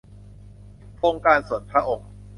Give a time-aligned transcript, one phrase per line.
[0.95, 2.09] โครงการส่วนพระองค์